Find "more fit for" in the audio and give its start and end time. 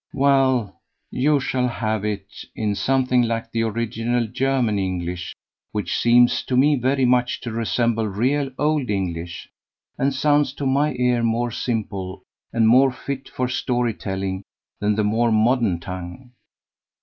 12.67-13.47